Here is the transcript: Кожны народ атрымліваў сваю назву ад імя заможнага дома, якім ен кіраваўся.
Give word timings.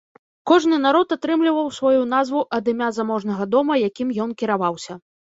Кожны 0.51 0.77
народ 0.85 1.11
атрымліваў 1.15 1.67
сваю 1.79 2.01
назву 2.13 2.41
ад 2.57 2.71
імя 2.73 2.87
заможнага 2.99 3.43
дома, 3.57 3.77
якім 3.89 4.09
ен 4.25 4.33
кіраваўся. 4.41 4.93